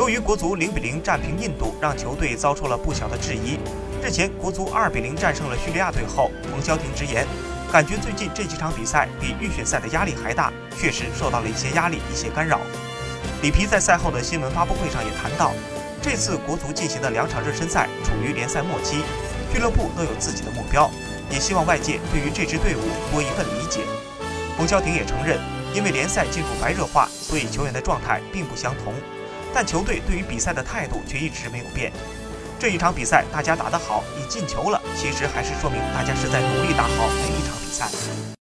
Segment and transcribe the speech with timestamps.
[0.00, 3.58] 由于国足零比零战平印度，让球队遭受了不小的质疑。
[4.02, 7.26] 日前，国足二比零战胜了叙利亚队后，冯潇霆直言，
[7.70, 12.60] 感觉最近这几场比赛比预选赛的压力还大，确实受到了一些压力、一些干扰。
[13.42, 15.52] 里皮在赛后的新闻发布会上也谈到，
[16.00, 19.02] 这次国足进行的两场热身赛处于联赛末期，
[19.52, 20.90] 俱乐部都有自己的目标，
[21.30, 22.80] 也希望外界对于这支队伍
[23.12, 23.80] 多一份理解。
[24.56, 25.38] 冯潇霆也承认，
[25.74, 28.94] 因为联赛进入白热化，所以球员的状态并不相同，
[29.54, 31.92] 但球队对于比赛的态度却一直没有变。
[32.58, 38.36] 这一场比赛大家打得好，你进球了，其实还是说明大家是在努力打好每一场比赛。